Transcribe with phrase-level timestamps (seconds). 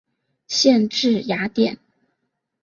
[0.47, 1.77] 县治雅典。